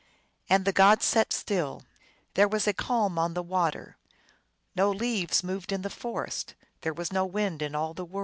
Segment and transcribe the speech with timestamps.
[0.49, 1.83] And the god sat still:
[2.33, 3.97] there was a calm on the water;
[4.75, 8.19] no leaves moved in the forest; there was no wind in all the world.